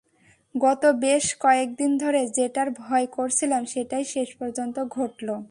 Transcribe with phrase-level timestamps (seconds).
[0.55, 5.27] গত বেশ কয়েকদিন ধরে যেটার ভয় করছিলাম সেটাই শেষ পর্যন্ত ঘটল!